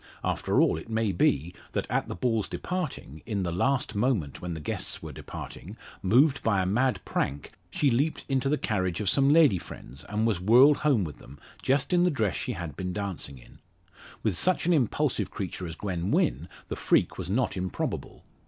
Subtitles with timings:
[0.23, 4.55] After all, it may be, that at the ball's departing, in the last moment when
[4.55, 9.09] the guests were departing, moved by a mad prank, she leaped into the carriage of
[9.11, 12.75] some lady friends, and was whirled home with them, just in the dress she had
[12.75, 13.59] been dancing in.
[14.23, 18.25] With such an impulsive creature as Gwen Wynn, the freak was not improbable.